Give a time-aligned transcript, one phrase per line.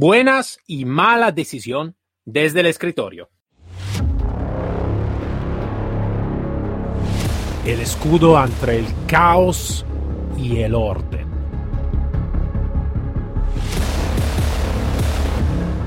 [0.00, 3.30] Buenas y mala decisión desde el escritorio.
[7.66, 9.84] El escudo entre el caos
[10.36, 11.26] y el orden.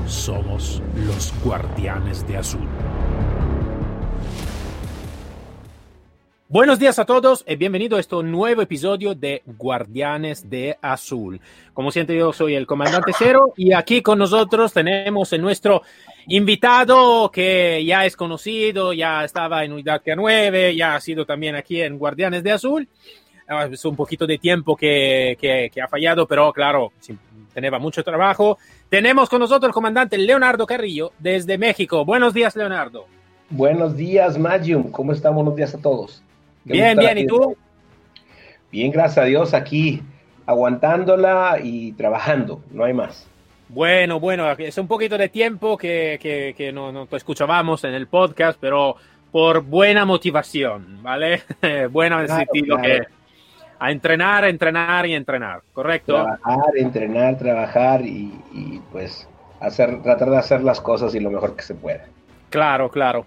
[0.04, 2.68] Somos los guardianes de azul.
[6.52, 11.40] Buenos días a todos y bienvenido a este nuevo episodio de Guardianes de Azul.
[11.72, 15.80] Como siempre, yo soy el comandante Cero y aquí con nosotros tenemos a nuestro
[16.26, 21.80] invitado que ya es conocido, ya estaba en Unidad K9, ya ha sido también aquí
[21.80, 22.86] en Guardianes de Azul.
[23.48, 26.92] Ah, es un poquito de tiempo que, que, que ha fallado, pero claro,
[27.54, 28.58] tenía mucho trabajo.
[28.90, 32.04] Tenemos con nosotros el comandante Leonardo Carrillo desde México.
[32.04, 33.06] Buenos días, Leonardo.
[33.48, 34.90] Buenos días, Magium.
[34.90, 35.34] ¿Cómo están?
[35.34, 36.22] Buenos días a todos.
[36.64, 37.56] Bien, bien, ¿y tú?
[38.70, 40.02] Bien, gracias a Dios, aquí
[40.46, 43.26] aguantándola y trabajando, no hay más.
[43.68, 47.94] Bueno, bueno, es un poquito de tiempo que, que, que no, no te escuchábamos en
[47.94, 48.96] el podcast, pero
[49.30, 51.42] por buena motivación, ¿vale?
[51.90, 53.02] buena en el sentido que
[53.78, 56.12] a entrenar, entrenar y entrenar, ¿correcto?
[56.12, 61.56] Trabajar, entrenar, trabajar y, y, pues hacer, tratar de hacer las cosas y lo mejor
[61.56, 62.04] que se pueda.
[62.48, 63.26] Claro, claro.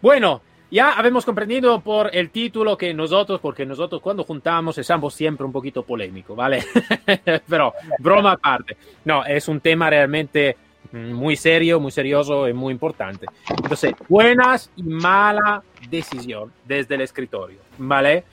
[0.00, 0.42] Bueno,
[0.76, 5.50] ya habemos comprendido por el título que nosotros, porque nosotros cuando juntamos estamos siempre un
[5.50, 6.62] poquito polémico, ¿vale?
[7.48, 8.76] Pero broma aparte.
[9.06, 10.54] No, es un tema realmente
[10.92, 13.24] muy serio, muy serioso y muy importante.
[13.48, 18.24] Entonces, buenas y mala decisión desde el escritorio, ¿vale?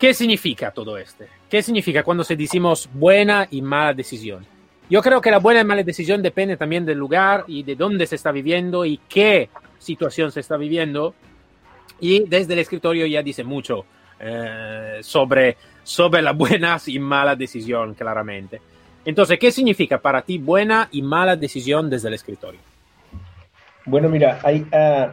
[0.00, 1.26] ¿Qué significa todo esto?
[1.48, 4.44] ¿Qué significa cuando se decimos buena y mala decisión?
[4.90, 8.04] Yo creo que la buena y mala decisión depende también del lugar y de dónde
[8.04, 11.14] se está viviendo y qué situación se está viviendo
[12.00, 13.84] y desde el escritorio ya dice mucho
[14.18, 18.60] eh, sobre, sobre la buena y mala decisión, claramente.
[19.04, 22.60] Entonces, ¿qué significa para ti buena y mala decisión desde el escritorio?
[23.84, 25.12] Bueno, mira, hay, uh,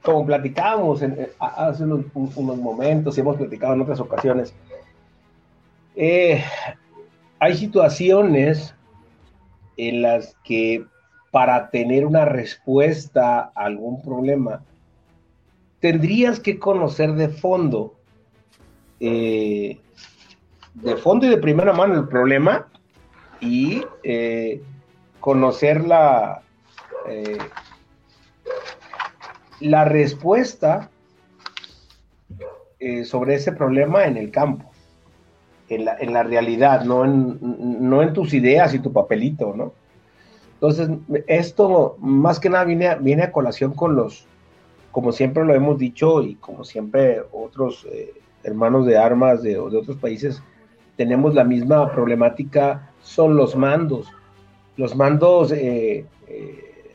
[0.00, 4.54] como platicábamos eh, hace unos, unos, momentos y hemos platicado en otras ocasiones,
[5.94, 6.42] eh,
[7.38, 8.74] hay situaciones
[9.76, 10.84] en las que
[11.30, 14.62] para tener una respuesta a algún problema,
[15.84, 17.94] tendrías que conocer de fondo,
[19.00, 19.78] eh,
[20.72, 22.68] de fondo y de primera mano el problema
[23.38, 24.62] y eh,
[25.20, 26.40] conocer la,
[27.06, 27.36] eh,
[29.60, 30.88] la respuesta
[33.04, 34.70] sobre ese problema en el campo,
[35.68, 39.74] en la, en la realidad, no en, no en, tus ideas y tu papelito, ¿no?
[40.54, 40.88] Entonces,
[41.26, 44.26] esto más que nada viene, viene a colación con los,
[44.94, 49.96] como siempre lo hemos dicho y como siempre otros eh, hermanos de armas de, otros
[49.96, 50.40] países
[50.96, 54.06] tenemos la misma problemática, son los mandos.
[54.76, 56.94] Los mandos eh, eh,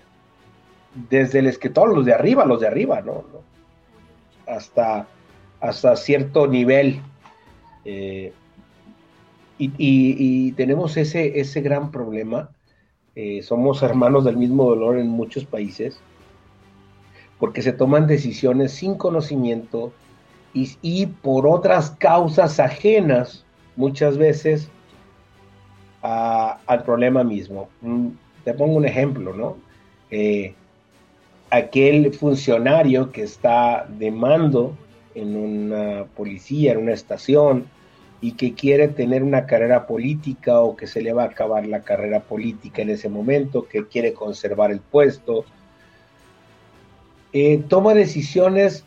[1.09, 3.25] desde el escritor, los de arriba, los de arriba, ¿no?
[4.47, 5.05] Hasta,
[5.59, 7.01] hasta cierto nivel.
[9.57, 12.49] Y, tenemos ese, ese gran problema.
[13.41, 15.99] somos hermanos del mismo dolor en muchos países
[17.39, 19.91] porque se toman decisiones sin conocimiento
[20.53, 23.45] y, por otras causas ajenas
[23.75, 24.69] muchas veces
[26.01, 27.69] al problema mismo.
[27.81, 28.07] Mm,
[28.43, 29.57] te pongo un ejemplo, ¿no?
[30.11, 30.53] Eh,
[31.49, 34.75] aquel funcionario que está de mando
[35.15, 37.65] en una policía, en una estación,
[38.21, 41.81] y que quiere tener una carrera política o que se le va a acabar la
[41.81, 45.45] carrera política en ese momento, que quiere conservar el puesto,
[47.33, 48.85] eh, toma decisiones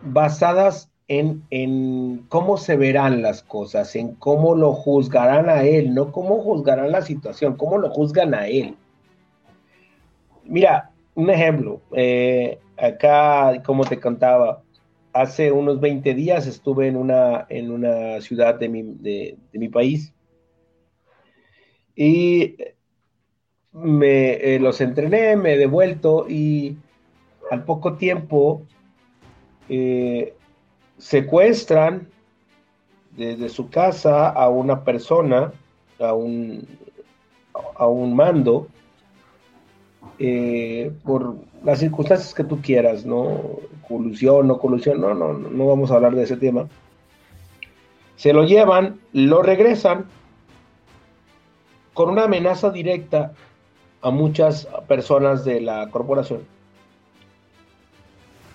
[0.00, 6.12] basadas en, en, cómo se verán las cosas, en cómo lo juzgarán a él, no
[6.12, 8.76] cómo juzgarán la situación, cómo lo juzgan a él.
[10.44, 14.62] Mira, un ejemplo, eh, acá, como te contaba,
[15.12, 20.12] hace unos 20 días estuve en una, en una ciudad de mi, de, mi país
[21.94, 22.56] y
[23.72, 26.76] me, eh, los entrené, me he devuelto y
[27.50, 28.62] al poco tiempo
[29.68, 30.34] eh,
[30.98, 32.08] secuestran
[33.16, 35.52] desde su casa a una persona,
[36.00, 36.66] a un,
[37.76, 38.68] a un mando,
[40.18, 43.40] eh, por las circunstancias que tú quieras, ¿no?
[43.88, 46.68] Colusión, no colusión, no, no, no vamos a hablar de ese tema.
[48.16, 50.06] Se lo llevan, lo regresan
[51.94, 53.32] con una amenaza directa
[54.02, 56.53] a muchas personas de la corporación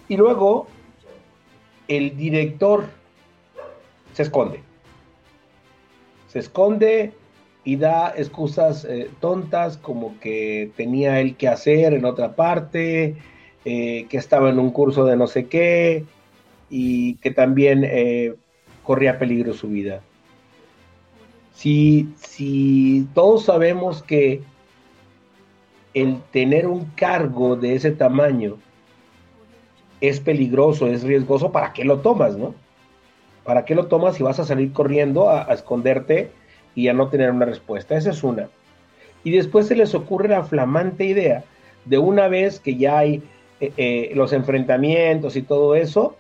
[0.10, 0.68] y luego
[1.88, 2.86] el director
[4.14, 4.62] se esconde.
[6.28, 7.14] Se esconde
[7.64, 13.16] y da excusas eh, tontas como que tenía él que hacer en otra parte,
[13.66, 16.06] eh, que estaba en un curso de no sé qué
[16.70, 18.34] y que también eh,
[18.84, 20.02] corría peligro su vida.
[21.54, 24.42] Si, si todos sabemos que
[25.94, 28.58] el tener un cargo de ese tamaño
[30.02, 32.56] es peligroso, es riesgoso, ¿para qué lo tomas, no?
[33.44, 36.32] ¿Para qué lo tomas si vas a salir corriendo a, esconderte
[36.76, 37.98] y a no tener una respuesta?
[37.98, 38.50] Esa es una.
[39.24, 41.44] Y después se les ocurre la flamante idea
[41.86, 43.24] de una vez que ya hay
[43.60, 46.16] eh, eh, los enfrentamientos y todo eso,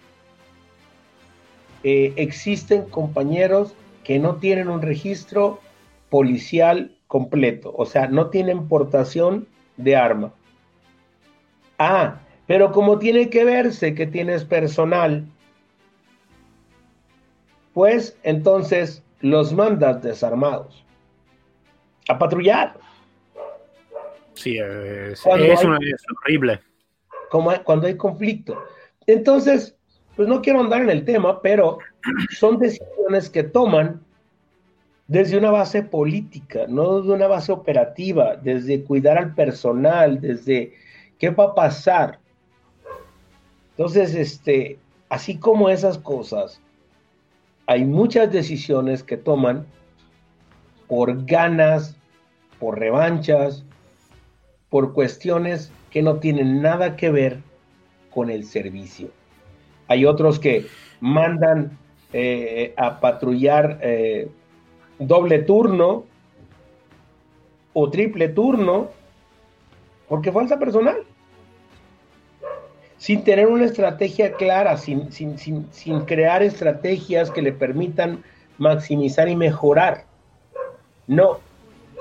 [1.84, 3.74] eh, existen compañeros
[4.04, 5.62] que no tienen un registro
[6.10, 9.48] policial completo, o sea, no tienen portación
[9.78, 10.34] de arma.
[11.78, 12.20] Ah,
[12.50, 15.24] pero como tiene que verse que tienes personal,
[17.76, 20.84] pues entonces los mandas desarmados
[22.08, 22.76] a patrullar.
[24.34, 26.60] Sí, es, es, horrible.
[27.30, 28.60] Como cuando hay conflicto.
[29.06, 29.76] Entonces,
[30.16, 31.78] pues no quiero andar en el tema, pero
[32.32, 34.02] son decisiones que toman
[35.06, 40.74] desde una base política, no desde una base operativa, desde cuidar al personal, desde
[41.20, 42.19] qué va a pasar.
[43.80, 44.78] Entonces, este,
[45.08, 46.62] así como esas cosas,
[47.66, 49.66] hay muchas decisiones que toman
[50.90, 51.96] por ganas,
[52.60, 53.64] por revanchas,
[54.70, 57.40] por cuestiones que no tienen nada que ver
[58.14, 59.12] con el servicio.
[59.88, 60.66] Hay otros que
[61.00, 61.78] mandan
[62.12, 64.30] eh, a patrullar eh,
[64.98, 66.04] doble turno
[67.72, 68.90] o triple turno
[70.10, 70.98] porque falta personal
[73.00, 78.24] sin tener una estrategia clara, sin, sin, crear estrategias que le permitan
[78.58, 80.04] maximizar y mejorar.
[81.08, 81.40] No,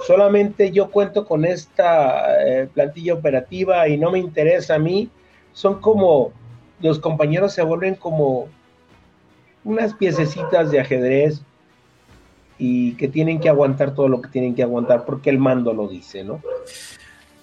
[0.06, 5.08] solamente yo cuento con esta eh, plantilla operativa y no me interesa a mí.
[5.52, 6.32] Son como,
[6.80, 8.48] los compañeros se vuelven como
[9.62, 11.42] unas piececitas de ajedrez
[12.58, 15.86] y que tienen que aguantar todo lo que tienen que aguantar porque el mando lo
[15.86, 16.42] dice, ¿no?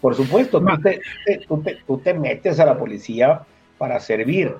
[0.06, 0.64] Por supuesto,
[1.88, 3.42] tú te, metes a la policía
[3.80, 4.54] para servir,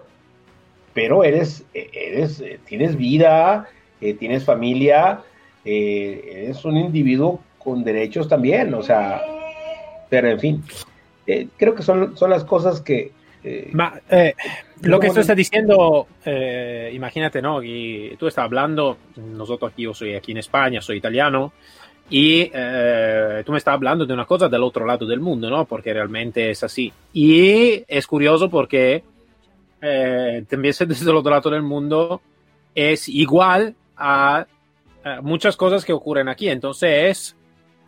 [0.92, 3.68] pero eres, eres tienes vida,
[4.02, 5.22] eh, tienes familia,
[5.64, 9.22] eh, eres un individuo con derechos también, o sea,
[10.10, 10.64] pero en fin,
[11.28, 13.12] eh, creo que son, son las cosas que...
[14.82, 16.08] lo que tú estás diciendo,
[16.92, 17.62] imagínate, ¿no?
[17.62, 21.54] Y tú estás hablando, nosotros aquí, yo soy aquí en España, soy italiano,
[22.10, 25.66] y eh, tú me estás hablando de una cosa del otro lado del mundo, ¿no?
[25.66, 26.94] Porque realmente es así.
[27.14, 29.04] Y es curioso porque
[29.82, 32.22] eh, también desde el otro lado del mundo
[32.76, 34.46] es igual a,
[35.22, 36.48] muchas cosas que ocurren aquí.
[36.48, 37.36] Entonces es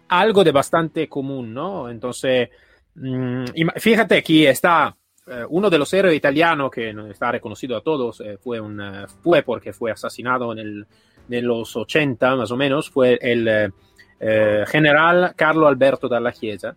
[0.08, 1.90] algo de bastante común, ¿no?
[1.90, 2.50] Entonces,
[2.96, 4.96] mm, fíjate, aquí está
[5.28, 8.82] eh, uno de los héroes italianos que está reconocido a todos, eh, fue, un,
[9.22, 10.88] fue porque fue asesinado en, el,
[11.30, 13.74] en los 80 más o menos, fue el
[14.20, 16.76] eh, general Carlo Alberto Dalla Chiesa,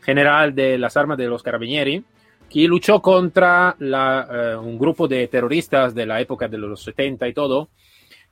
[0.00, 2.04] general de las armas de los carabinieri,
[2.48, 7.34] que luchó contra eh, un grupo de terroristas de la época de los 70 y
[7.34, 7.68] todo,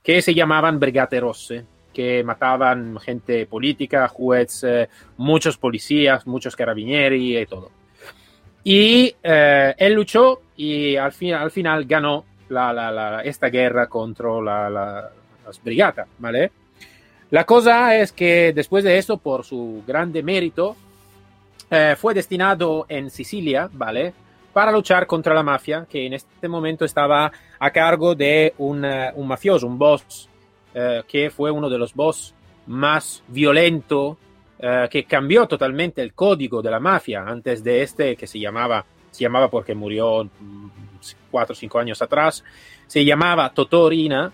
[0.01, 4.87] que se llamaban Brigate Rosse, que mataban gente política, jueces,
[5.17, 7.71] muchos policías, muchos carabinieri y todo.
[8.63, 12.25] Y eh, él luchó y al, al final ganó
[13.23, 16.51] esta guerra contra las brigadas, ¿vale?
[17.29, 20.77] La cosa es que después de eso, por su grande mérito,
[21.69, 24.13] eh, fue destinado en Sicilia, ¿vale?
[24.53, 27.29] Para luchar contra la mafia, que en este momento estaba
[27.59, 30.29] a cargo de un, eh, mafioso, un boss,
[30.73, 32.33] eh, que fue uno de los boss
[32.67, 34.17] más violentos,
[34.89, 39.21] que cambió totalmente el código de la mafia antes de este, que se llamaba, se
[39.21, 40.67] llamaba porque murió mm,
[41.29, 42.43] cuatro o cinco años atrás,
[42.87, 44.31] se llamaba Totorina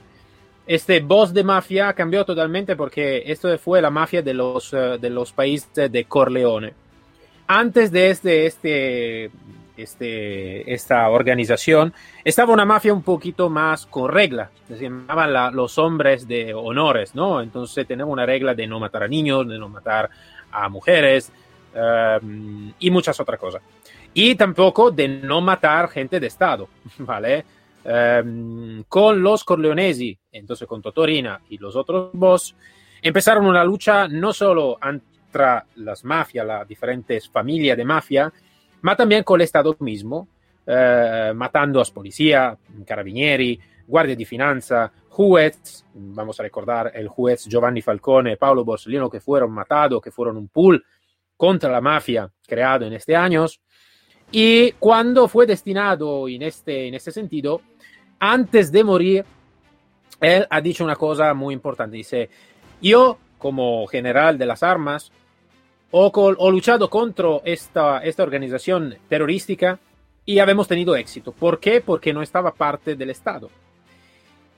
[0.65, 5.09] este boss de mafia cambió totalmente porque esto fue la mafia de los, eh, de
[5.09, 6.73] los países de Corleone.
[7.47, 9.31] Antes de este, este,
[9.75, 11.93] este, esta organización
[12.23, 17.41] estaba una mafia un poquito más con regla, se llamaban los hombres de honores, ¿no?
[17.41, 20.09] Entonces tenemos una regla de no matar a niños, de no matar
[20.51, 21.31] a mujeres
[21.75, 23.61] um, y muchas otras cosas.
[24.13, 27.43] Y tampoco de no matar gente de Estado, ¿vale?
[27.85, 32.55] Em, con los corleonesi, entonces con Totorina y los otros boss,
[33.01, 38.31] empezaron una lucha no solo entre las mafias, las diferentes familias de mafia,
[38.81, 40.29] ma también con el Estado mismo,
[40.65, 47.81] eh, matando a policías, carabinieri, Guardia di Finanza, juez, vamos a recordar el juez Giovanni
[47.81, 50.81] Falcone, Paolo Borsellino, que fueron matados, que fueron un pool
[51.35, 53.59] contra la mafia creado en este años.
[54.31, 57.61] Y cuando fue destinado en este, en este sentido,
[58.25, 59.25] antes de morir,
[60.21, 61.97] él ha dicho una cosa muy importante.
[61.97, 62.29] Dice,
[62.81, 65.11] yo como general de las armas,
[65.91, 69.77] o, luchado contra esta, esta organización terrorística
[70.25, 71.33] y habemos tenido éxito.
[71.33, 71.81] ¿Por qué?
[71.81, 73.49] Porque no estaba parte del Estado.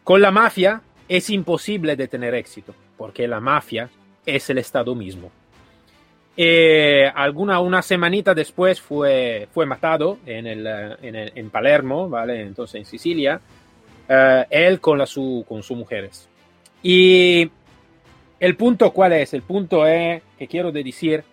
[0.03, 3.89] Con la mafia es imposible de tener éxito, porque la mafia
[4.27, 5.31] es el Estado mismo.
[6.37, 10.67] Eh, alguna, una semanita después fue, fue matado en, el,
[11.01, 12.41] en, el, en Palermo, ¿vale?
[12.41, 13.39] Entonces en Sicilia,
[14.09, 16.27] eh, él con, la, su, con sus mujeres.
[16.83, 17.49] Y
[18.39, 19.33] el punto, ¿cuál es?
[19.33, 21.23] El punto es, que quiero decir,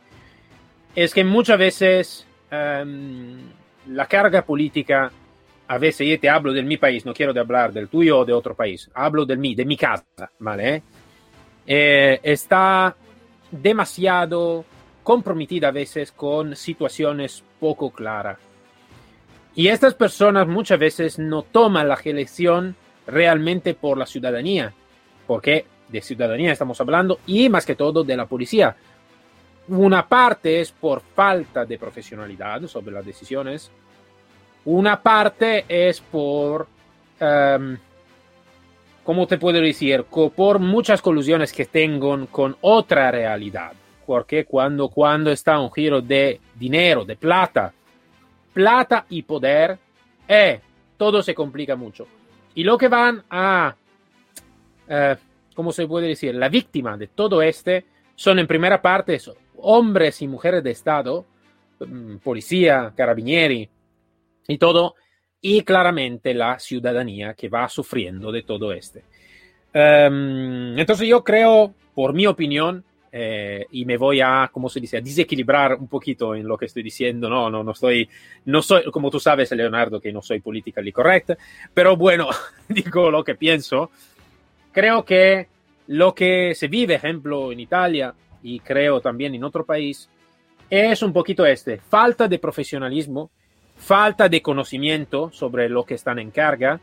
[0.95, 3.39] es que muchas veces um,
[3.89, 5.11] la carga política,
[5.67, 8.33] a veces yo te hablo de mi país, no quiero hablar del tuyo o de
[8.33, 10.05] otro país, hablo de mí, de mi casa,
[10.39, 10.83] ¿vale?
[11.67, 12.95] Eh, está
[13.51, 14.65] demasiado
[15.03, 18.39] comprometida a veces con situaciones poco claras.
[19.55, 22.75] Y estas personas muchas veces no toman la elección
[23.07, 24.73] realmente por la ciudadanía,
[25.27, 28.75] porque de ciudadanía estamos hablando y más que todo de la policía.
[29.69, 33.71] Una parte es por falta de profesionalidad sobre las decisiones,
[34.65, 36.67] una parte es por,
[37.21, 37.77] um,
[39.05, 40.05] ¿cómo te puedo decir?
[40.05, 43.73] Por muchas colusiones que tengo con otra realidad.
[44.07, 47.73] Porque cuando, cuando está un giro de dinero, de plata,
[48.53, 49.79] plata y poder,
[50.27, 50.61] eh,
[50.97, 52.07] todo se complica mucho.
[52.55, 53.75] Y lo que van a,
[54.89, 55.17] eh,
[55.55, 56.35] ¿cómo se puede decir?
[56.35, 59.19] La víctima de todo este son en primera parte
[59.57, 61.25] hombres y mujeres de Estado,
[61.81, 63.69] mm, policía, carabinieri
[64.49, 64.97] y todo,
[65.41, 69.05] y claramente la ciudadanía que va sufriendo de todo este.
[69.75, 74.97] Um, entonces yo creo, por mi opinión, eh, y me voy a, ¿cómo se dice?,
[74.97, 77.29] a desequilibrar un poquito en lo que estoy diciendo.
[77.29, 78.09] No, no, no estoy,
[78.47, 81.33] no soy, como tú sabes, Leonardo, que no soy politically correct,
[81.75, 82.31] pero bueno,
[82.69, 83.91] digo lo que pienso.
[84.73, 85.47] Creo que
[85.89, 90.09] lo que se vive, ejemplo, en Italia y creo también en otro país,
[90.71, 93.31] es un poquito este, falta de profesionalismo,
[93.77, 96.81] falta de conocimiento sobre lo que están en carga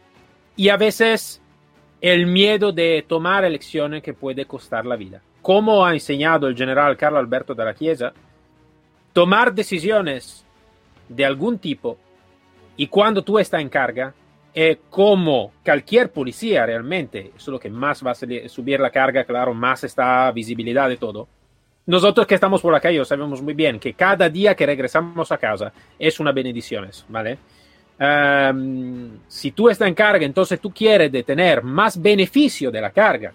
[0.55, 1.41] y a veces
[2.01, 5.23] el miedo de tomar elecciones que puede costar la vida.
[5.49, 8.13] Como ha enseñado el general Carlo Alberto de la Chiesa,
[9.11, 10.45] tomar decisiones
[11.07, 11.97] de algún tipo
[12.77, 14.13] y cuando tú estás en carga,
[14.53, 19.83] es como cualquier policía realmente, solo que más va a subir la carga, claro, más
[19.83, 21.27] está visibilidad de todo.
[21.87, 25.37] Nosotros que estamos por la calle sabemos muy bien que cada día que regresamos a
[25.39, 27.39] casa es una bendición, ¿vale?
[27.99, 32.91] Um, si tú estás en carga, entonces tú quieres de tener más beneficio de la
[32.91, 33.33] carga,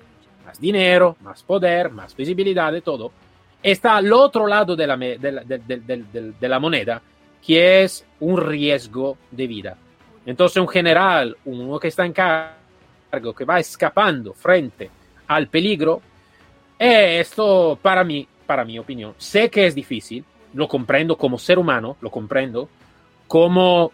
[0.54, 3.10] más dinero, más poder, más visibilidad de todo,
[3.60, 7.02] está al otro lado de la, de de, de, la moneda,
[7.44, 9.76] que es un riesgo de vida.
[10.24, 14.90] Entonces un general, uno que está en cargo, que va escapando frente
[15.26, 16.00] al peligro,
[16.78, 21.96] esto para mí, para mi opinión, sé que es difícil, lo comprendo como ser humano,
[22.00, 22.68] lo comprendo,
[23.26, 23.90] como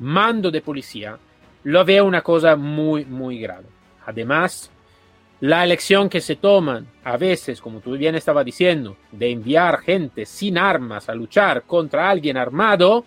[0.00, 1.18] mando de policía,
[1.64, 3.66] lo veo una cosa muy, muy grave.
[4.04, 4.70] Además,
[5.40, 10.24] la elección que se toman a veces, como tú bien estaba diciendo, de enviar gente
[10.24, 13.04] sin armas a luchar contra alguien armado,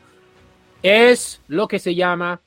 [0.83, 2.39] es lo que se llama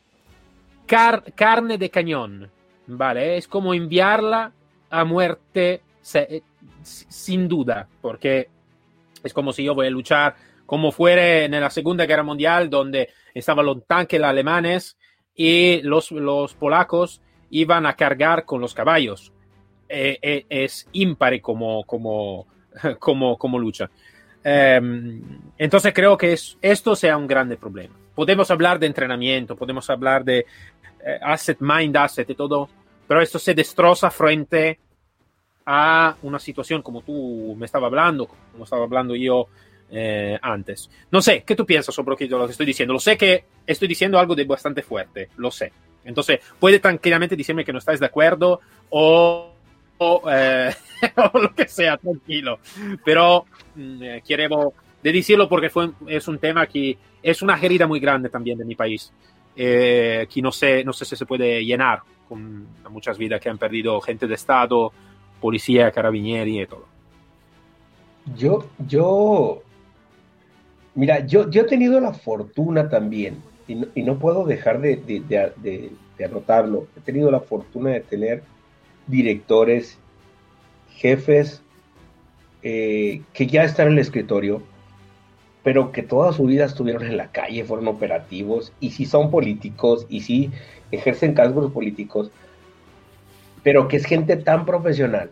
[0.86, 2.48] car carne de cañón,
[2.86, 3.36] ¿vale?
[3.36, 4.52] Es como enviarla
[4.90, 6.42] a muerte se
[6.82, 8.48] sin duda, porque
[9.22, 10.34] es como si yo voy a luchar
[10.66, 14.96] como fuera en la Segunda Guerra Mundial, donde estaban los tanques alemanes
[15.34, 17.20] y los, los polacos
[17.50, 19.32] iban a cargar con los caballos.
[19.94, 22.46] Eh, eh, es impare como, como,
[22.98, 23.90] como, como lucha.
[24.42, 24.80] Eh,
[25.58, 27.94] entonces creo que es, esto sea un grande problema.
[28.14, 30.46] Podemos hablar de entrenamiento, podemos hablar de
[31.04, 32.68] eh, asset, mind asset y todo,
[33.06, 34.78] pero esto se destroza frente
[35.66, 39.46] a una situación como tú me estaba hablando, como estaba hablando yo
[39.90, 40.90] eh, antes.
[41.10, 42.94] No sé, ¿qué tú piensas sobre lo que estoy diciendo?
[42.94, 45.70] Lo sé que estoy diciendo algo de bastante fuerte, lo sé.
[46.04, 49.51] Entonces, puede tranquilamente decirme que no estás de acuerdo o,
[50.30, 50.70] eh,
[51.32, 52.58] o lo que sea, tranquilo.
[53.04, 57.86] Pero mm, eh, quiero de decirlo porque fue, es un tema que es una herida
[57.86, 59.12] muy grande también de mi país,
[59.56, 63.58] eh, que no sé, no sé si se puede llenar con muchas vidas que han
[63.58, 64.92] perdido gente de Estado,
[65.40, 66.86] policía, carabinieri y todo.
[68.36, 69.62] Yo, yo,
[70.94, 73.42] mira, yo, yo he tenido la fortuna también
[73.94, 75.92] y no, puedo dejar de,
[76.24, 76.86] anotarlo.
[76.96, 78.42] He tenido la fortuna de tener
[79.12, 79.98] directores,
[80.96, 81.62] jefes
[82.62, 84.62] eh, que ya están en el escritorio,
[85.62, 90.06] pero que toda su vida estuvieron en la calle, fueron operativos, y si son políticos,
[90.08, 90.50] y si
[90.90, 92.30] ejercen cargos políticos,
[93.62, 95.30] pero que es gente tan profesional,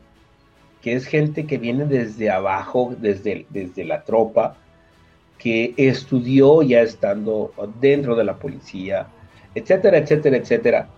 [0.83, 4.57] que es gente que viene desde abajo, desde, desde la tropa,
[5.39, 9.07] que estudió ya estando dentro de la policía,
[9.55, 10.89] etcétera, etcétera, etcétera,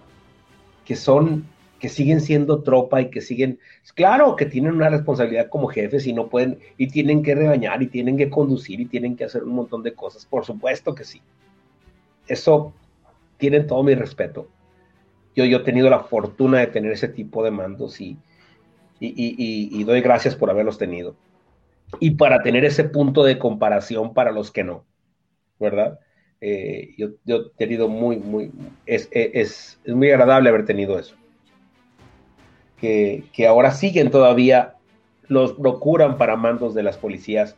[0.84, 1.46] que son,
[1.82, 3.58] que siguen siendo tropa y que siguen,
[3.94, 7.88] claro que tienen una responsabilidad como jefes y no pueden, y tienen que regañar y
[7.88, 11.20] tienen que conducir y tienen que hacer un montón de cosas, por supuesto que sí.
[12.28, 12.72] Eso
[13.36, 14.48] tienen todo mi respeto.
[15.34, 18.16] Yo, yo he tenido la fortuna de tener ese tipo de mandos y,
[19.00, 21.16] y doy gracias por haberlos tenido
[22.00, 24.84] y para tener ese punto de comparación para los que no,
[25.58, 25.98] ¿verdad?
[26.40, 28.50] Eh, yo, he tenido muy, muy,
[28.86, 31.14] es, es, es, muy agradable haber tenido eso.
[32.82, 34.74] Que, ahora siguen todavía,
[35.28, 37.56] los procuran para mandos de las policías,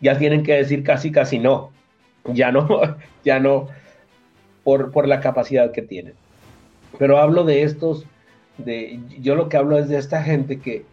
[0.00, 1.70] ya tienen que decir casi, casi no,
[2.24, 2.68] ya no,
[3.24, 3.68] ya no,
[4.64, 6.14] por, por la capacidad que tienen.
[6.98, 8.04] Pero hablo de estos,
[8.58, 10.84] de, yo lo que hablo es de esta gente que,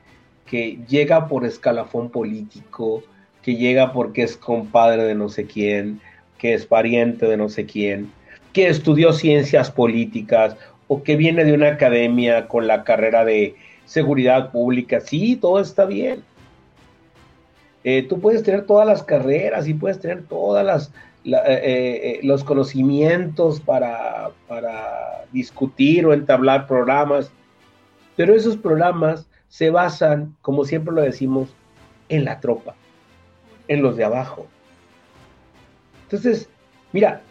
[0.45, 3.03] que llega por escalafón político,
[3.41, 5.99] que llega porque es compadre de no sé quién,
[6.37, 8.11] que es pariente de no sé quién,
[8.53, 10.55] que estudió ciencias políticas
[10.87, 13.55] o que viene de una academia con la carrera de
[13.91, 15.01] seguridad pública.
[15.01, 16.23] Sí, todo está bien.
[17.83, 20.91] Eh, tú puedes tener todas las carreras y puedes tener todas
[21.25, 27.33] eh, eh, los conocimientos para, para discutir o entablar programas,
[28.15, 31.49] pero esos programas se basan, como siempre lo decimos,
[32.07, 32.75] en la tropa,
[33.67, 34.47] en los de abajo.
[36.03, 36.47] Entonces,
[36.93, 37.21] mira,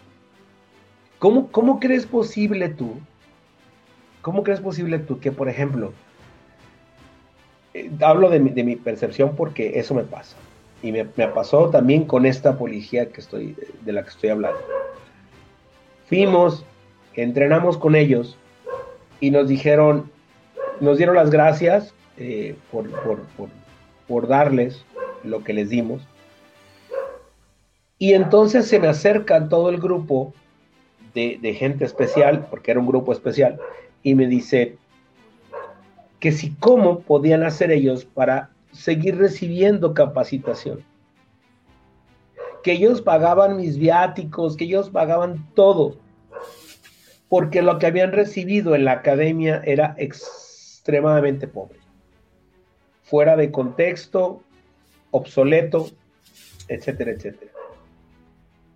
[1.18, 2.98] ¿cómo, cómo crees posible tú?
[4.20, 5.94] ¿Cómo crees posible tú que, por ejemplo,
[7.74, 10.36] eh, hablo de mi, percepción porque eso me pasa.
[10.82, 14.58] Y me, me, pasó también con esta policía que estoy, de la que estoy hablando.
[16.08, 16.64] Fuimos,
[17.14, 18.36] entrenamos con ellos
[19.20, 20.10] y nos dijeron,
[20.80, 22.88] nos dieron las gracias eh, por,
[24.08, 24.84] por, darles
[25.22, 26.02] lo que les dimos.
[27.98, 30.32] Y entonces se me acercan todo el grupo
[31.14, 33.60] de, de, gente especial, porque era un grupo especial,
[34.02, 34.78] y me dice
[36.20, 40.84] que si cómo podían hacer ellos para seguir recibiendo capacitación.
[42.62, 45.96] Que ellos pagaban mis viáticos, que ellos pagaban todo,
[47.28, 51.80] porque lo que habían recibido en la academia era extremadamente pobre
[53.10, 54.40] fuera de contexto,
[55.10, 55.90] obsoleto,
[56.68, 57.50] etcétera, etcétera.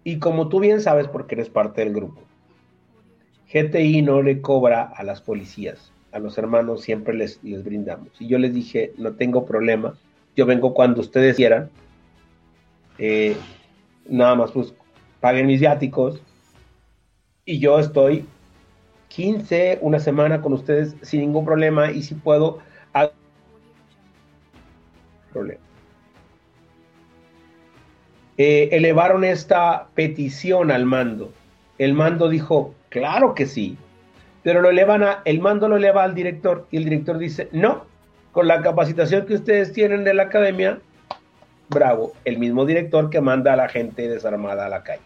[0.02, 2.20] Y como tú bien sabes, porque eres parte del grupo,
[3.52, 8.08] GTI no le cobra a las policías, a los hermanos siempre les, les brindamos.
[8.20, 9.94] Y yo les dije, no tengo problema,
[10.36, 11.70] yo vengo cuando ustedes quieran,
[12.98, 13.36] eh,
[14.08, 14.72] nada más pues
[15.20, 16.22] paguen mis viáticos
[17.44, 18.24] y yo estoy
[19.08, 22.60] 15, una semana con ustedes sin ningún problema y si puedo
[25.32, 25.60] problema.
[28.36, 31.32] Eh, elevaron esta petición al mando.
[31.78, 33.76] El mando dijo, claro que sí,
[34.44, 37.86] pero lo elevan a, el mando lo eleva al director y el director dice, no,
[38.30, 40.78] con la capacitación que ustedes tienen de la academia,
[41.70, 45.02] bravo, el mismo director que manda a la gente desarmada a la calle.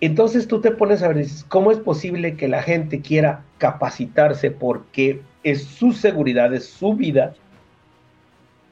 [0.00, 5.20] Entonces tú te pones a ver, ¿cómo es posible que la gente quiera capacitarse porque
[5.42, 7.34] es su seguridad, es su vida,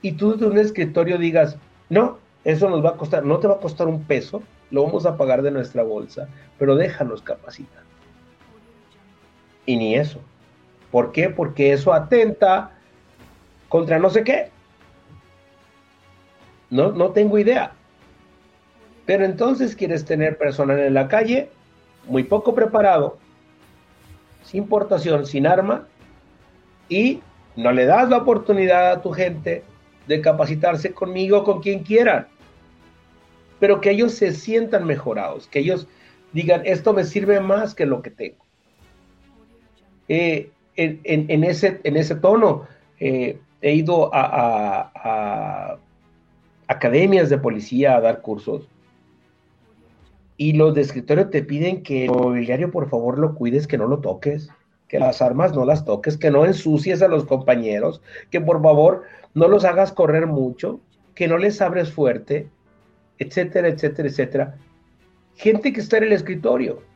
[0.02, 1.56] y tú de un escritorio digas,
[1.88, 4.40] no, eso nos va a costar, no te va a costar un peso,
[4.70, 7.89] lo vamos a pagar de nuestra bolsa, pero déjanos capacitar.
[9.66, 10.20] Y ni eso.
[10.90, 11.30] ¿Por qué?
[11.30, 12.72] Porque eso atenta
[13.68, 14.50] contra no sé qué.
[16.70, 17.72] No, no tengo idea.
[19.06, 21.50] Pero entonces quieres tener personal en la calle,
[22.06, 23.18] muy poco preparado,
[24.44, 25.86] sin portación, sin arma,
[26.88, 27.20] y
[27.56, 29.64] no le das la oportunidad a tu gente
[30.06, 32.26] de capacitarse conmigo, con quien quieran,
[33.58, 35.86] pero que ellos se sientan mejorados, que ellos
[36.32, 38.44] digan, esto me sirve más que lo que tengo.
[40.12, 42.66] Eh, en, ese, tono,
[42.98, 45.78] eh, he ido a,
[46.66, 48.68] academias de policía a dar cursos
[50.36, 53.86] y los de escritorio te piden que el mobiliario por favor lo cuides, que no
[53.86, 54.50] lo toques,
[54.88, 59.04] que las armas no las toques, que no ensucies a los compañeros, que por favor
[59.34, 60.80] no los hagas correr mucho,
[61.14, 62.48] que no les abres fuerte,
[63.20, 64.54] etcétera, etcétera, etcétera.
[65.36, 66.89] gente que está en el escritorio.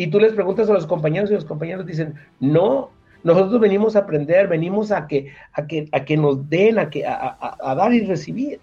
[0.00, 2.88] Y tú les preguntas a los compañeros y los compañeros dicen, no,
[3.22, 7.04] nosotros venimos a aprender, venimos a que, a que, a que nos den, a, que,
[7.06, 8.60] a, dar y recibir.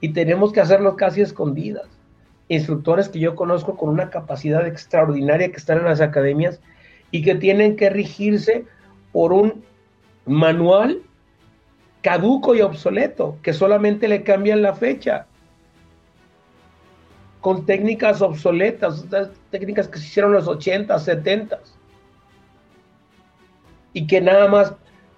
[0.00, 1.90] Y tenemos que hacerlo casi escondidas.
[2.48, 6.58] Instructores que yo conozco con una capacidad extraordinaria que están en las academias
[7.10, 8.64] y que tienen que regirse
[9.12, 9.62] por un
[10.24, 11.02] manual
[12.00, 15.26] caduco y obsoleto, que solamente le cambian la fecha,
[17.40, 19.04] con técnicas obsoletas,
[19.50, 21.58] técnicas que se hicieron en los 80, 70
[23.92, 24.74] y que nada más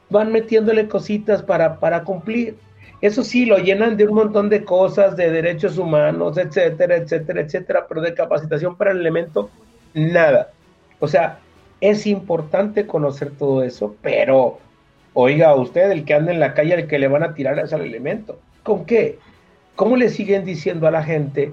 [0.08, 2.56] van metiéndole cositas para, para cumplir.
[3.00, 7.86] Eso sí, lo llenan de un montón de cosas, de derechos humanos, etcétera, etcétera, etcétera,
[7.88, 9.50] pero de capacitación para el elemento,
[9.92, 10.52] nada.
[11.00, 11.40] O sea,
[11.80, 14.60] es importante conocer todo eso, pero
[15.14, 17.72] oiga, usted, el que anda en la calle, el que le van a tirar es
[17.72, 18.38] al elemento.
[18.62, 19.18] ¿Con qué?
[19.74, 21.52] ¿Cómo le siguen diciendo a la gente,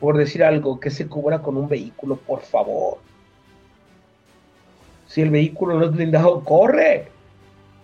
[0.00, 2.98] por decir algo, que se cubra con un vehículo, por favor?
[5.06, 7.08] Si el vehículo no es blindado, corre.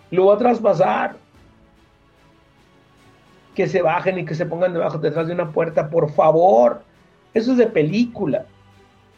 [0.09, 1.15] Lo va a traspasar.
[3.53, 6.81] Que se bajen y que se pongan debajo, detrás de una puerta, por favor.
[7.33, 8.45] Eso es de película.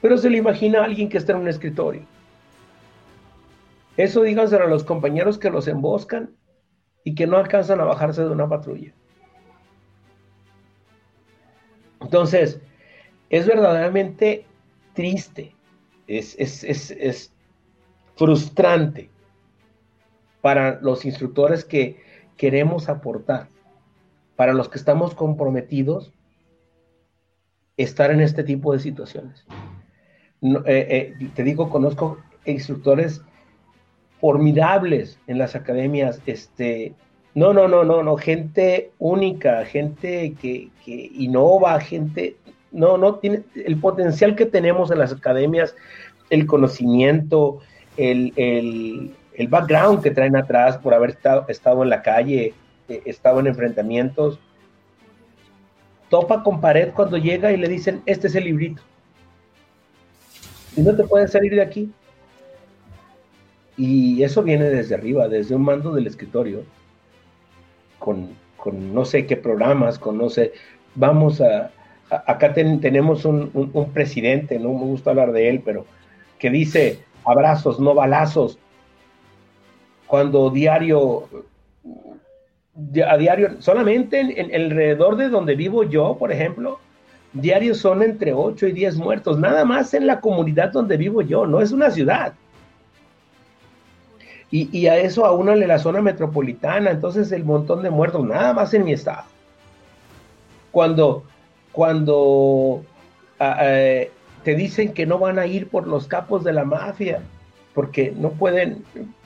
[0.01, 2.01] Pero se le imagina a alguien que está en un escritorio.
[3.95, 6.31] Eso díganselo a los compañeros que los emboscan
[7.03, 8.93] y que no alcanzan a bajarse de una patrulla.
[12.01, 12.62] Entonces,
[13.29, 14.45] es verdaderamente
[14.93, 15.55] triste.
[16.07, 17.33] Es, es, es,
[18.15, 19.09] frustrante
[20.41, 22.01] para los instructores que
[22.35, 23.47] queremos aportar,
[24.35, 26.11] para los que estamos comprometidos,
[27.77, 29.45] estar en este tipo de situaciones.
[30.41, 33.21] Eh, eh, te digo, conozco instructores
[34.19, 36.93] formidables en las academias, este,
[37.35, 42.35] no, no, no, no, no, gente única, gente que, que innova, gente,
[42.71, 45.75] no, no, tiene el potencial que tenemos en las academias,
[46.29, 47.60] el conocimiento,
[47.97, 49.15] el,
[49.49, 52.53] background que traen atrás por haber estado, en la calle,
[52.88, 54.39] eh, estado en enfrentamientos,
[56.10, 58.82] topa con pared cuando llega y le dicen, este es el librito.
[60.75, 61.91] Y no te puedes salir de aquí.
[63.77, 66.63] Y eso viene desde arriba, desde un mando del escritorio,
[67.97, 68.36] con,
[68.73, 70.51] no sé qué programas, con no sé,
[70.95, 71.71] vamos a,
[72.10, 75.86] acá tenemos un, presidente, no me gusta hablar de él, pero
[76.38, 78.58] que dice, abrazos, no balazos.
[80.08, 81.30] Cuando diario,
[83.08, 86.80] a diario, solamente en, alrededor de donde vivo yo, por ejemplo,
[87.34, 91.45] diarios son entre 8 y 10 muertos, nada más en la comunidad donde vivo yo,
[91.45, 92.34] no es una ciudad.
[94.52, 98.74] Y, y a eso aúnale la zona metropolitana, entonces el montón de muertos, nada más
[98.74, 99.26] en mi estado.
[100.72, 101.24] Cuando,
[101.71, 102.84] cuando
[103.39, 104.12] eh,
[104.43, 107.21] te dicen que no van a ir por los capos de la mafia,
[107.73, 108.84] porque no pueden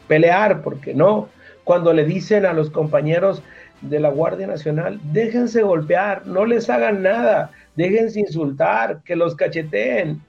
[0.07, 1.29] pelear, porque no.
[1.63, 3.41] Cuando le dicen a los compañeros
[3.81, 10.21] de la Guardia Nacional, déjense golpear, no les hagan nada, déjense insultar, que los cacheteen,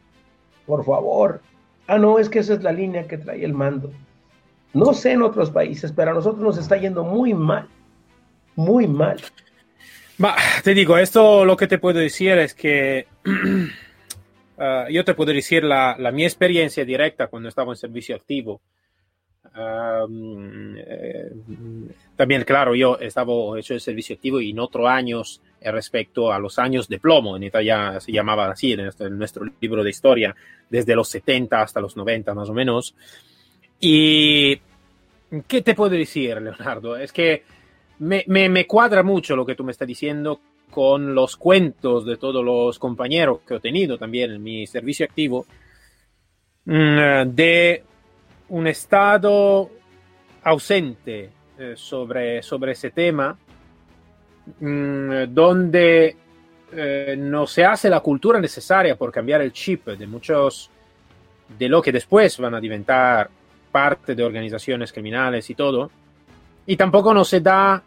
[0.66, 1.40] por favor.
[1.86, 3.92] Ah, no, es que esa es la línea que trae el mando.
[4.72, 7.68] No sé en otros países, pero a nosotros nos está yendo muy mal,
[8.56, 9.20] muy mal.
[10.62, 13.06] Te digo, esto lo que te puedo decir es que
[14.56, 18.60] Ah, yo te puedo decir la, la, mi experiencia directa cuando estaba en servicio activo.
[19.56, 21.30] Eh,
[22.16, 26.38] también, claro, yo estaba hecho el servicio activo y en otros años eh, respecto a
[26.38, 30.34] los años de plomo, en Italia se llamaba así en, en, nuestro libro de historia,
[30.70, 32.94] desde los 70 hasta los 90 más o menos.
[33.80, 34.58] Y,
[35.46, 36.96] ¿qué te puedo decir, Leonardo?
[36.96, 37.44] Es que
[37.98, 42.16] me, me, me cuadra mucho lo que tú me estás diciendo con los cuentos de
[42.16, 45.46] todos los compañeros que he tenido también en mi servicio activo,
[46.64, 47.84] mm, de
[48.48, 49.70] un estado
[50.42, 53.38] ausente eh, sobre, sobre ese tema,
[54.58, 56.16] mm, donde
[56.72, 60.70] eh, no se hace la cultura necesaria por cambiar el chip de muchos
[61.56, 63.30] de lo que después van a diventar
[63.70, 65.90] parte de organizaciones criminales y todo,
[66.66, 67.82] y tampoco no se da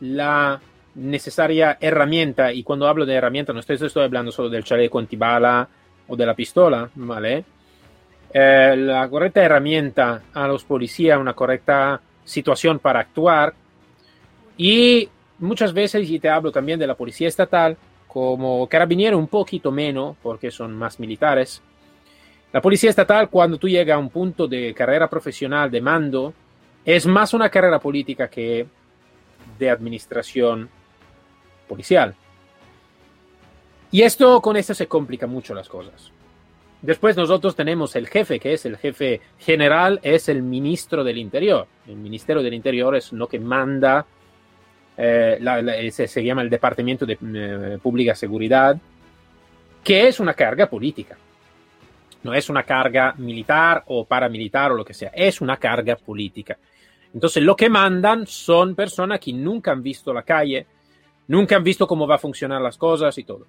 [0.00, 0.60] la
[0.94, 5.68] necesaria herramienta, y cuando hablo de herramienta no estoy, estoy hablando solo del chaleco antibala
[6.08, 7.44] o de la pistola, ¿vale?
[8.32, 13.54] Eh, la correcta herramienta a los policías, una correcta situación para actuar,
[14.56, 15.08] y
[15.38, 20.16] muchas veces, y te hablo también de la policía estatal, como carabiniero un poquito menos,
[20.22, 21.62] porque son más militares,
[22.52, 26.32] la policía estatal cuando tú llegas a un punto de carrera profesional, de mando,
[26.86, 28.66] es más una carrera política que
[29.58, 30.70] de administración
[31.68, 32.14] policial.
[33.90, 36.12] Y esto con esto se complica mucho las cosas.
[36.82, 41.66] Después nosotros tenemos el jefe, que es el jefe general, es el ministro del Interior.
[41.88, 44.06] El Ministerio del Interior es lo que manda,
[44.96, 48.76] eh, se, llama el Departamento de eh, Pública Seguridad,
[49.82, 51.16] que es una carga política.
[52.22, 56.56] No es una carga militar o paramilitar o lo que sea, es una carga política.
[57.14, 60.66] Entonces lo que mandan son personas que nunca han visto la calle,
[61.28, 63.46] nunca han visto cómo va a funcionar las cosas y todo.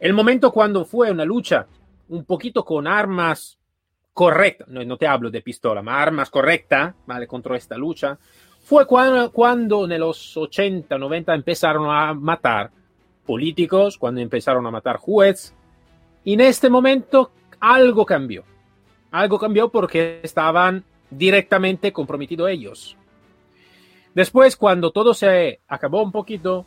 [0.00, 1.66] El momento cuando fue una lucha
[2.08, 3.58] un poquito con armas
[4.12, 7.26] correctas, no, no te hablo de pistola, ma armas correctas, ¿vale?
[7.26, 8.18] Contra esta lucha,
[8.62, 12.70] fue cuando, cuando en los 80, 90 empezaron a matar
[13.26, 15.54] políticos, cuando empezaron a matar jueces,
[16.24, 18.44] en este momento algo cambió.
[19.10, 20.84] Algo cambió porque estaban
[21.16, 22.96] directamente comprometidos ellos.
[24.14, 26.66] Después, cuando todo se acabó un poquito,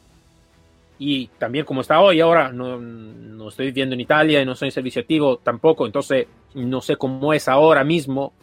[1.00, 4.72] y también como está hoy, ahora no, no, estoy viviendo en Italia y no soy
[4.72, 8.34] servicio activo tampoco, entonces no sé cómo es ahora mismo,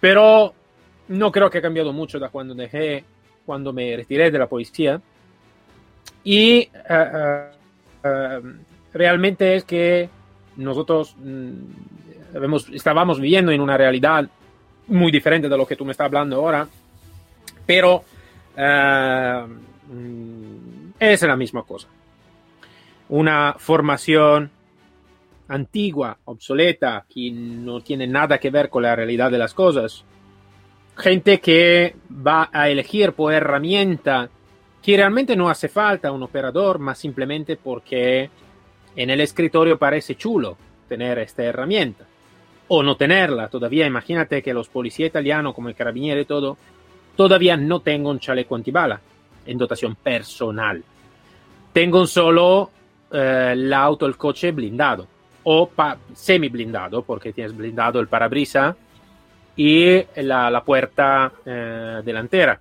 [0.00, 0.52] pero
[1.08, 3.04] no creo que ha cambiado mucho de cuando dejé,
[3.46, 5.00] cuando me retiré de la policía.
[6.22, 8.54] Y uh, uh, uh,
[8.92, 10.08] realmente es que
[10.56, 14.28] nosotros mm, estábamos viviendo en una realidad
[14.90, 16.68] muy diferente de lo que tú me estás hablando ahora,
[17.64, 18.04] pero
[18.56, 19.44] mm,
[20.98, 21.88] es la misma cosa.
[23.08, 24.50] Una formación
[25.48, 30.04] antigua, obsoleta, que no tiene nada que ver con la realidad de las cosas.
[30.96, 34.28] Gente que va a elegir por herramienta
[34.82, 38.30] que realmente no hace falta un operador, más simplemente porque
[38.96, 40.56] en el escritorio parece chulo
[40.88, 42.06] tener esta herramienta.
[42.72, 43.86] O no tenerla todavía.
[43.86, 46.56] Imagínate que los policías italianos, como el carabiniere y todo,
[47.16, 49.00] todavía no tengo un chaleco antibala
[49.44, 50.82] en dotación personal.
[51.72, 52.70] Tengo solo
[53.10, 55.06] eh, el auto, el coche blindado
[55.42, 55.70] o
[56.14, 58.76] semi blindado, porque tienes blindado el parabrisa
[59.56, 62.60] y la, la puerta eh, delantera.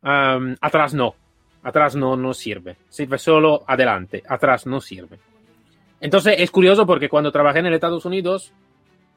[0.00, 1.14] Atrás no,
[1.64, 5.18] atrás no, no sirve, sirve solo adelante, atrás no sirve.
[6.00, 8.52] Entonces es curioso porque cuando trabajé en el Estados Unidos,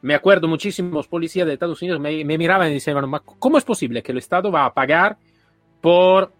[0.02, 2.98] me acuerdo muchísimos policías de Estados Unidos me, me miraban y decían,
[3.38, 5.16] ¿cómo es posible que el Estado va a pagar
[5.80, 6.32] por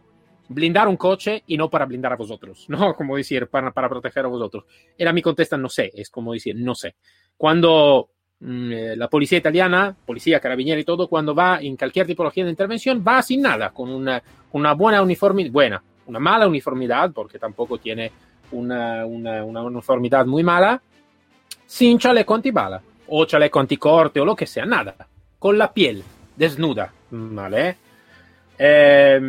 [0.48, 2.66] blindar un coche y no para blindar a vosotros?
[2.68, 2.94] ¿No?
[2.94, 4.64] Como decir, para, para proteger a vosotros.
[4.98, 6.96] Era mi contesta, no sé, es como decir, no sé.
[7.36, 12.50] Cuando mmm, la policía italiana, policía, carabinieri y todo, cuando va en cualquier tipología de
[12.50, 14.20] intervención, va sin nada, con una,
[14.52, 18.10] una buena uniformidad, buena, una mala uniformidad, porque tampoco tiene
[18.50, 20.82] una, una, una, uniformidad muy mala,
[21.64, 24.94] sin chaleco antibala, o chaleco anticorte, o lo que sea, nada,
[25.38, 26.02] con la piel
[26.36, 27.76] desnuda, ¿vale?
[28.58, 29.20] Eh,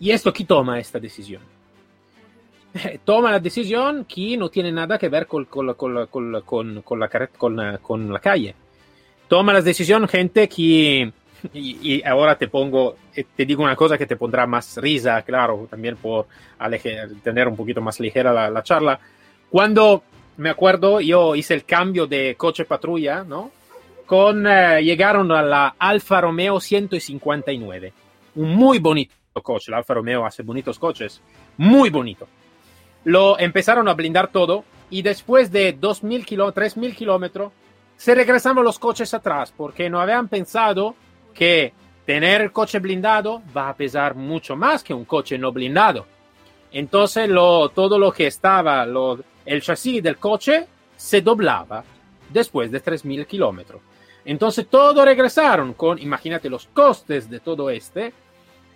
[0.00, 1.42] y esto, ¿quién toma esta decisión?
[3.04, 8.12] toma la decisión que no tiene nada que ver con, con, con, con, la, con,
[8.12, 8.54] la calle.
[9.28, 11.12] Toma la decisión gente que
[11.54, 15.66] y, ahora te pongo, eh, te digo una cosa que te pondrá más risa, claro,
[15.70, 16.26] también por
[17.22, 19.00] tener un poquito más ligera la, charla.
[19.48, 20.02] Cuando
[20.40, 23.50] me acuerdo, yo hice el cambio de coche patrulla, ¿no?
[24.06, 27.92] Con, eh, llegaron a la Alfa Romeo 159,
[28.36, 31.20] un muy bonito coche, el Alfa Romeo hace bonitos coches,
[31.58, 32.26] muy bonito.
[33.04, 37.52] Lo empezaron a blindar todo y después de 2.000 kilómetros, 3.000 kilómetros,
[37.96, 40.94] se regresaron los coches atrás porque no habían pensado
[41.34, 41.74] que
[42.06, 46.06] tener el coche blindado va a pesar mucho más que un coche no blindado.
[46.72, 49.18] Entonces lo, todo lo que estaba, lo,
[49.50, 51.82] el chasis del coche se doblaba
[52.28, 53.82] después de 3.000 kilómetros.
[54.24, 58.12] Entonces todo regresaron con, imagínate los costes de todo este,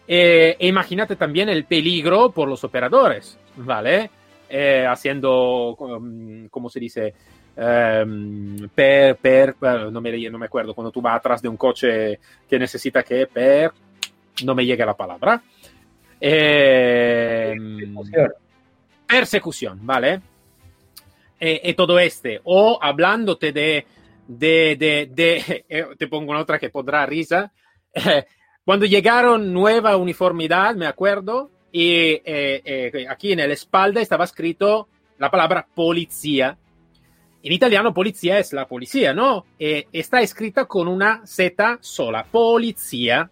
[0.08, 4.10] eh, e imagínate también el peligro por los operadores, ¿vale?
[4.48, 5.76] Eh, haciendo,
[6.50, 7.14] ¿cómo se dice?
[7.56, 12.18] Um, per, per, no me, no me acuerdo, cuando tú vas atrás de un coche
[12.48, 13.70] que necesita que per,
[14.44, 15.40] no me llega la palabra.
[16.20, 18.32] Eh, persecución.
[19.06, 20.20] persecución, ¿vale?
[21.40, 22.40] Eh, y todo este.
[22.44, 23.86] O hablándote de,
[24.26, 27.52] de, de, de eh, te pongo otra que podrá risa.
[28.64, 35.30] cuando llegaron nueva uniformidad, me acuerdo, y eh, aquí en la espalda estaba escrito la
[35.30, 36.56] palabra policía
[37.44, 39.44] en italiano policía es la policía, ¿no?
[39.58, 43.30] Eh, está escrita con una Z sola, policía.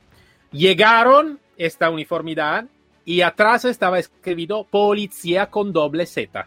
[0.51, 2.67] Llegaron esta uniformidad
[3.07, 6.47] y atrás estaba escrito policía con doble Z.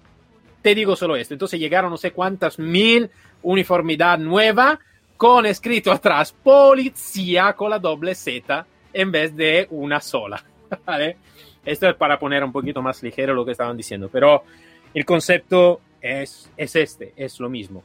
[0.65, 1.35] Te digo solo esto.
[1.35, 3.07] Entonces llegaron no sé cuántas mil
[3.43, 4.79] uniformidad nueva
[5.15, 10.43] con escrito atrás policía con la doble Z en vez de una sola.
[10.87, 11.17] ¿Vale?
[11.63, 14.09] Esto es para poner un poquito más ligero lo que estaban diciendo.
[14.11, 14.43] Pero
[14.91, 17.83] el concepto es, es este, es lo mismo.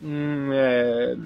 [0.00, 1.16] Mm, eh,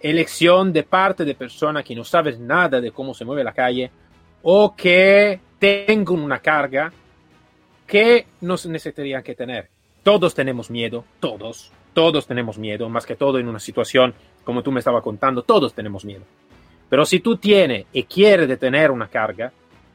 [0.00, 3.90] elección de parte de personas que no saben nada de cómo se mueve la calle
[4.40, 6.90] o que tengan una carga
[7.86, 9.68] que no necesitarían que tener.
[10.02, 14.72] Todos tenemos miedo, todos, todos tenemos miedo, más que todo en una situación como tú
[14.72, 16.24] me estabas contando, todos tenemos miedo.
[16.88, 19.52] Pero si tú tienes y quieres detener una carga,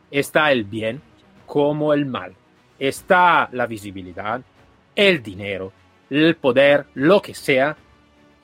[0.09, 1.01] está el bien
[1.45, 2.33] como el mal.
[2.79, 4.41] Está la visibilidad,
[4.95, 5.71] el dinero,
[6.09, 7.75] el poder, lo que sea,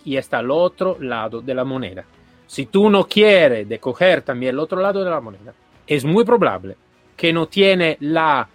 [0.06, 2.04] y está al otro lado de la moneda.
[2.46, 5.54] Si tú no quieres de coger también el otro lado de la moneda,
[5.88, 6.76] es muy probable
[7.16, 8.48] que no tiene la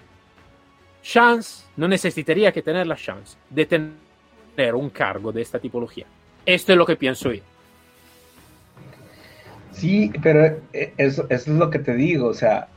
[1.09, 6.05] chance, no necesitaría que tener la chance de tener un cargo de esta tipología.
[6.44, 7.42] Esto es lo que pienso yo.
[9.73, 12.68] Sí, pero eh, eso, es lo que te digo, o sea,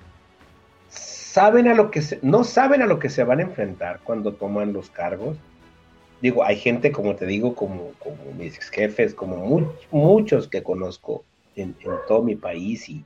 [0.88, 4.32] saben a lo que se, no saben a lo que se van a enfrentar cuando
[4.34, 5.36] toman los cargos.
[6.22, 11.76] Digo, hay gente, como te digo, como, como mis jefes, como muchos que conozco en,
[12.08, 13.04] todo mi país y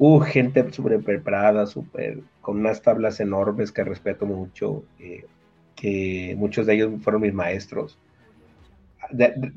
[0.00, 5.24] uh, gente súper preparada, súper, con unas tablas enormes que respeto mucho, eh,
[5.76, 7.98] que muchos de ellos fueron mis maestros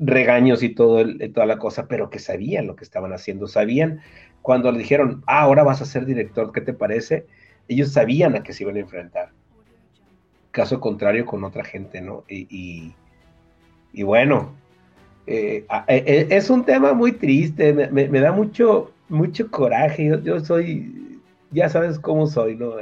[0.00, 4.00] regaños y toda la cosa, pero que sabían lo que estaban haciendo, sabían
[4.42, 7.26] cuando le dijeron, ah, ahora vas a ser director, ¿qué te parece?
[7.66, 9.30] Ellos sabían a qué se iban a enfrentar.
[10.50, 12.24] Caso contrario con otra gente, ¿no?
[12.28, 12.94] Y,
[13.92, 14.54] y, bueno,
[15.26, 21.20] eh, eh, eh, es un tema muy triste, me, da mucho, mucho coraje, yo, soy,
[21.50, 22.74] ya sabes cómo soy, ¿no?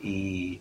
[0.00, 0.60] y,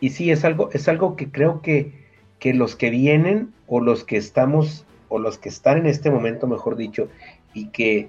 [0.00, 1.92] y sí, es algo, es algo que creo que,
[2.38, 6.46] que los que vienen o los que estamos o los que están en este momento,
[6.46, 7.08] mejor dicho,
[7.54, 8.08] y que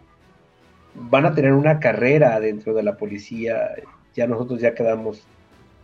[0.95, 3.71] van a tener una carrera dentro de la policía,
[4.15, 5.23] ya nosotros ya quedamos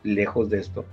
[0.03, 0.85] lejos de esto,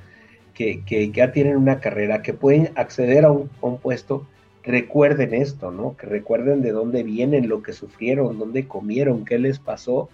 [0.55, 4.27] que, ya tienen una carrera, que pueden acceder a un, puesto,
[4.63, 5.97] recuerden esto, ¿no?
[5.97, 10.09] Que recuerden de dónde vienen, lo que sufrieron, dónde comieron, qué les pasó,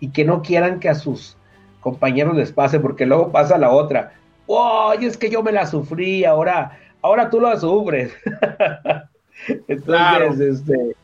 [0.00, 1.36] y que no quieran que a sus
[1.80, 4.12] compañeros les pase, porque luego pasa la otra,
[4.46, 4.92] ¡oh!
[5.00, 8.12] es que yo me la sufrí, ahora ahora tú lo sufres.
[9.68, 10.96] Entonces, este,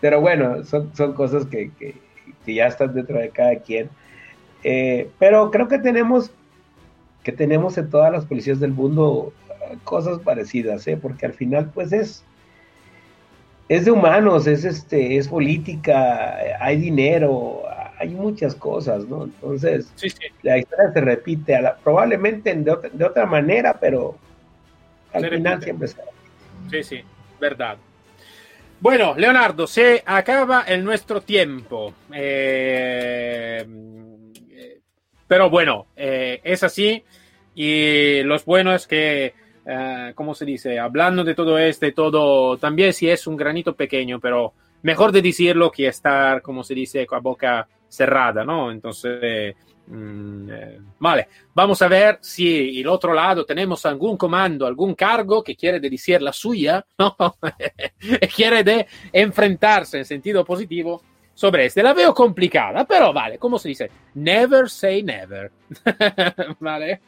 [0.00, 1.70] pero bueno, son, son cosas que,
[2.46, 3.88] ya están dentro de cada quien.
[4.64, 6.30] Eh, pero creo que tenemos,
[7.22, 9.32] que tenemos en todas las policías del mundo
[9.84, 10.96] cosas parecidas, ¿eh?
[10.96, 12.24] porque al final, pues es,
[13.68, 17.62] es de humanos, es este, es política, hay dinero,
[17.98, 19.24] hay muchas cosas, ¿no?
[19.24, 19.92] Entonces,
[20.42, 24.16] la historia se repite, probablemente de de otra manera, pero
[25.12, 25.88] al final siempre
[26.70, 27.00] Sí, sí,
[27.40, 27.76] verdad.
[28.80, 31.92] Bueno, Leonardo, se acaba el nuestro tiempo.
[32.14, 33.66] Eh,
[35.28, 37.04] pero bueno, eh, es así.
[37.54, 39.34] Y lo bueno es que,
[39.66, 40.78] eh, ¿cómo se dice?
[40.78, 45.22] Hablando de todo esto y todo, también si es un granito pequeño, pero mejor de
[45.22, 48.70] decirlo que estar, como se dice, con la boca cerrada, ¿no?
[48.70, 49.56] Entonces,
[49.90, 55.42] Mm, eh, vale, vamos a ver si el otro lado tenemos algún comando, algún cargo
[55.42, 57.16] que quiere decir la suya, ¿no?
[58.34, 61.02] quiere de enfrentarse en sentido positivo
[61.34, 61.82] sobre este.
[61.82, 63.90] La veo complicada, pero vale, ¿cómo se dice?
[64.14, 65.50] Never say never.
[66.60, 67.00] vale.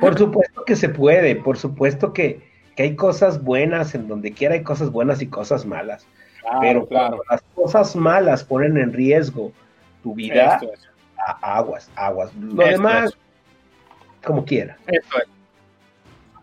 [0.00, 4.62] Por supuesto que se puede, por supuesto que, hay cosas buenas, en donde quiera hay
[4.62, 6.06] cosas buenas y cosas malas.
[6.60, 7.20] pero claro.
[7.28, 9.52] las cosas malas ponen en riesgo
[10.02, 10.60] tu vida,
[11.42, 12.32] aguas, aguas.
[12.36, 13.18] Lo demás,
[14.24, 14.76] como quiera.
[14.86, 15.28] Esto es.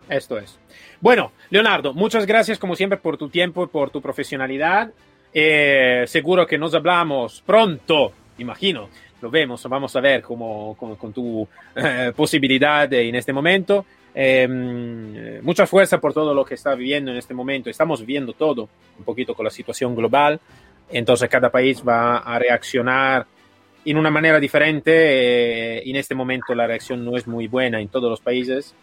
[0.09, 0.59] Esto es.
[0.99, 4.91] Bueno, Leonardo, muchas gracias como siempre por tu tiempo y por tu profesionalidad.
[5.33, 8.89] Eh, seguro que nos hablamos pronto, imagino.
[9.25, 13.83] Lo vemos, vamos a ver cómo, con, tu eh, posibilidad en este momento.
[14.13, 17.67] Em, mucha fuerza por todo lo que está viviendo en este momento.
[17.67, 20.39] Estamos viviendo todo un poquito con la situación global.
[20.91, 23.25] Entonces cada país va a reaccionar
[23.83, 24.91] en una manera diferente.
[24.93, 28.75] Eh, en este momento la reacción no es muy buena en todos los países.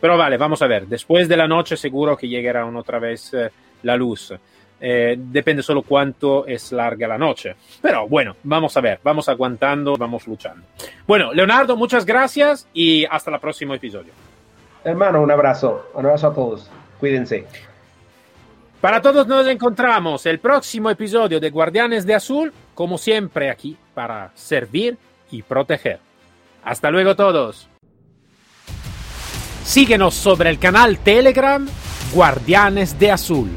[0.00, 0.86] Pero vale, vamos a ver.
[0.86, 3.50] Después de la noche seguro que llegará otra vez eh,
[3.82, 4.32] la luz.
[4.80, 7.56] Eh, depende solo cuánto es larga la noche.
[7.82, 10.66] Pero bueno, vamos a ver, vamos aguantando, vamos luchando.
[11.06, 14.12] Bueno, Leonardo, muchas gracias y hasta el próximo episodio.
[14.84, 16.70] Hermano, un abrazo, un abrazo a todos.
[17.00, 17.46] Cuídense.
[18.80, 24.30] Para todos nos encontramos el próximo episodio de Guardianes de Azul, como siempre aquí para
[24.34, 24.96] servir
[25.32, 25.98] y proteger.
[26.64, 27.68] Hasta luego todos.
[29.64, 31.66] Síguenos sobre el canal Telegram
[32.14, 33.50] Guardianes de Azul.